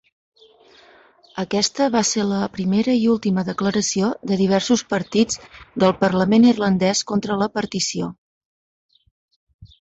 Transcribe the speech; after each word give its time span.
Aquesta 1.41 1.89
va 1.95 2.01
ser 2.11 2.23
la 2.29 2.39
primera 2.55 2.95
i 3.01 3.03
última 3.15 3.43
declaració 3.49 4.09
de 4.31 4.39
diversos 4.39 4.83
partits 4.95 5.39
del 5.85 5.95
parlament 6.01 6.49
irlandès 6.53 7.05
contra 7.13 7.39
la 7.43 7.51
partició. 7.61 8.11